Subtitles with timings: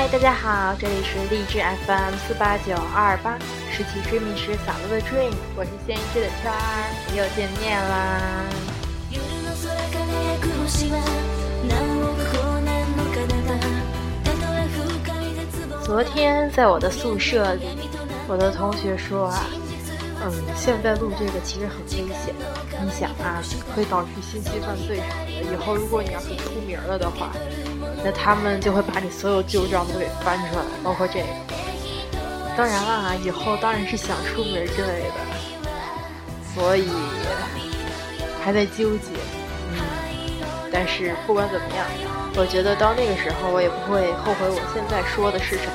[0.00, 3.36] 嗨，大家好，这里是励志 FM 四八九二八，
[3.68, 6.54] 拾起追觅时小鹿的 dream，我是现一只的圈儿，
[7.16, 8.22] 又见面啦。
[15.84, 17.66] 昨天在我的宿舍里，
[18.28, 19.46] 我的同学说啊，
[20.20, 22.34] 嗯，现在录这个其实很危险，
[22.84, 23.42] 你想啊，
[23.74, 27.30] 会导致信息犯罪什么的，以后如果你要是出名了的话。
[28.04, 31.26] 那他们就会把你所有旧账都给翻出来，包括这个。
[32.56, 35.14] 当然了啊，以后当然是想出名之类的，
[36.54, 36.88] 所以
[38.44, 39.10] 还在纠结。
[39.72, 39.80] 嗯，
[40.72, 41.84] 但是不管怎么样，
[42.36, 45.72] 我觉得到那个时候，我也不会后悔我现在说的是什么。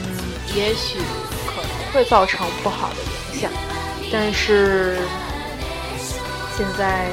[0.00, 0.98] 嗯，也许
[1.46, 1.60] 可
[1.94, 2.96] 会造成不好的
[3.32, 3.50] 影响，
[4.12, 4.98] 但是
[6.56, 7.06] 现在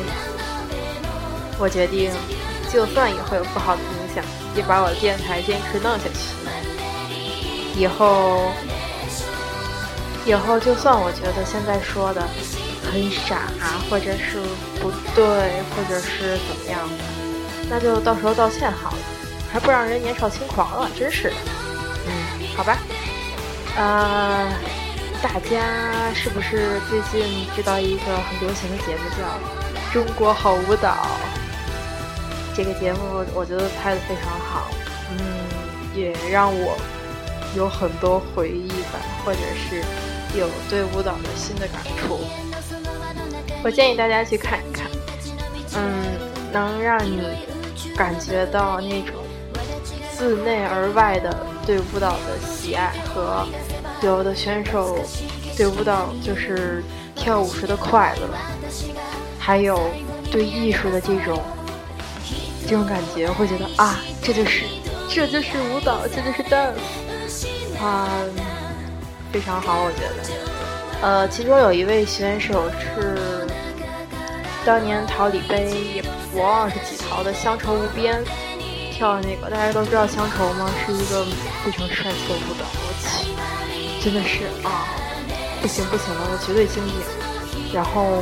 [1.58, 2.12] 我决定。
[2.74, 4.24] 就算以后有不好的影响，
[4.56, 7.78] 也把我的电台坚持弄下去。
[7.78, 8.50] 以后，
[10.26, 12.22] 以后就算我觉得现在说的
[12.90, 13.42] 很傻，
[13.90, 14.40] 或者是
[14.80, 15.26] 不对，
[15.76, 17.04] 或者是怎么样的，
[17.70, 18.98] 那就到时候道歉好了，
[19.52, 21.36] 还不让人年少轻狂了，真是的。
[22.08, 22.78] 嗯，好吧。
[23.78, 24.52] 呃，
[25.22, 29.24] 大家是不是最近知道一个很流行的节目叫
[29.94, 30.90] 《中国好舞蹈》？
[32.56, 33.00] 这个节目
[33.34, 34.70] 我觉得拍的非常好，
[35.12, 35.18] 嗯，
[35.96, 36.78] 也让我
[37.56, 39.82] 有很多回忆吧，或者是
[40.38, 42.20] 有对舞蹈的新的感触。
[43.64, 44.86] 我建议大家去看一看，
[45.78, 46.20] 嗯，
[46.52, 47.22] 能让你
[47.96, 49.16] 感觉到那种
[50.22, 53.44] 自内而外的对舞蹈的喜爱和
[54.04, 55.00] 有的选手
[55.58, 56.84] 对舞蹈就是
[57.16, 58.28] 跳舞时的快乐，
[59.40, 59.90] 还有
[60.32, 61.42] 对艺术的这种。
[62.68, 64.66] 这种感觉会觉得啊，这就是，
[65.10, 68.08] 这就是舞蹈，这就是 dance，啊，
[69.34, 71.02] 非常好，我觉得。
[71.02, 73.48] 呃，其中有一位选手是
[74.64, 78.24] 当年桃李杯，也我忘是几桃的乡愁无边
[79.02, 80.70] 跳的那个，大家都知道乡愁吗？
[80.86, 81.26] 是一个
[81.66, 83.34] 非常帅气的舞蹈，我去，
[84.00, 84.86] 真的是啊，
[85.60, 87.74] 不行不行了，我绝对经典。
[87.74, 88.22] 然后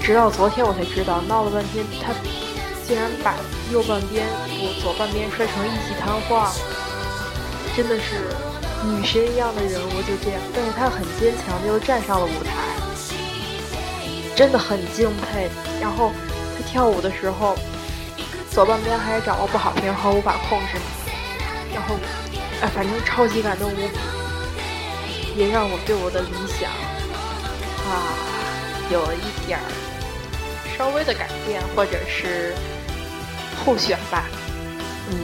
[0.00, 2.14] 直到昨天我才知道，闹了半天他。
[2.86, 3.34] 竟然把
[3.70, 6.48] 右半边不左半边摔成一级瘫痪，
[7.76, 8.30] 真的是
[8.86, 12.50] 女神一样的人物就这样，但是他很坚强的又站上了舞台，
[14.36, 15.50] 真的很敬佩。
[15.82, 16.12] 然后
[16.56, 17.58] 他跳舞的时候，
[18.50, 20.78] 左半边还是掌握不好平衡，无法控制，
[21.74, 21.94] 然后
[22.60, 26.28] 哎，反正超级感动无比，也让我对我的理
[26.58, 26.70] 想
[27.88, 28.14] 啊
[28.90, 29.64] 有了一点儿
[30.76, 32.54] 稍微的改变，或者是。
[33.66, 34.24] 候选吧，
[35.10, 35.18] 嗯，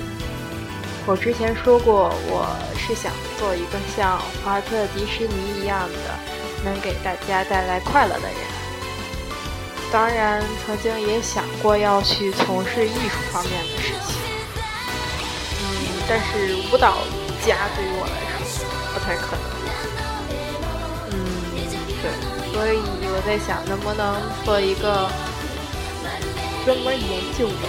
[1.06, 2.45] 我之前说过，我
[2.77, 6.19] 是想做一个像华特迪士尼一样的，
[6.65, 8.64] 能给大家带来快乐的人。
[9.94, 14.16] 当然，曾经也想过要去从事艺术方面的事情，
[15.62, 15.65] 嗯，
[16.09, 16.99] 但是舞蹈
[17.47, 19.44] 家对于我来说不太可能。
[21.12, 21.15] 嗯，
[22.03, 22.10] 对，
[22.53, 25.09] 所以我在想，能不能做一个
[26.65, 27.69] 专门研究的。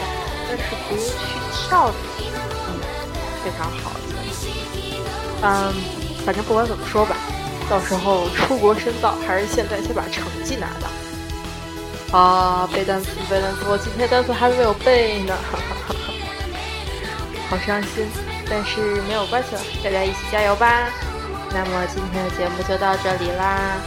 [0.49, 1.13] 但是不用去
[1.53, 1.95] 跳的，
[2.67, 2.81] 嗯，
[3.43, 4.15] 非常好的，
[5.43, 5.73] 嗯，
[6.25, 7.15] 反正不管怎么说吧，
[7.69, 10.89] 到时候出国深造还是现在先把成绩拿到。
[12.11, 16.13] 啊，背单词，背单词，我今天单词还没有背呢，哈哈哈哈，
[17.49, 18.07] 好伤心，
[18.49, 20.89] 但是没有关系了，大家一起加油吧。
[21.51, 23.77] 那么今天的节目就到这里啦，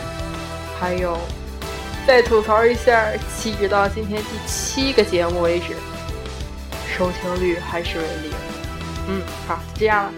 [0.80, 1.18] 还有
[2.06, 3.06] 再吐槽一下，
[3.38, 5.76] 截止到今天第七个节目为止。
[6.96, 8.32] 收听率还是为零，
[9.08, 10.12] 嗯，好，就这样了，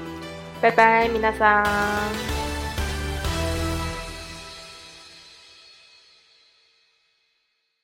[0.62, 1.62] 拜拜，米娜桑。